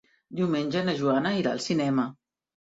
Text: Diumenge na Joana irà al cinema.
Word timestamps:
Diumenge 0.37 0.81
na 0.87 0.95
Joana 1.01 1.35
irà 1.43 1.53
al 1.59 1.63
cinema. 1.67 2.09